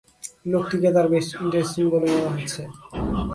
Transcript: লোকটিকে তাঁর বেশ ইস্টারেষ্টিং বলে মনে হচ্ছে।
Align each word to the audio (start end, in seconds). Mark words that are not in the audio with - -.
লোকটিকে 0.45 0.89
তাঁর 0.95 1.07
বেশ 1.13 1.25
ইস্টারেষ্টিং 1.27 1.83
বলে 1.93 2.07
মনে 2.13 2.29
হচ্ছে। 2.33 2.61